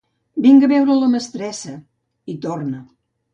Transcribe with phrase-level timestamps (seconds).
[0.45, 2.83] Vinc a veure la mestressa —hi torna.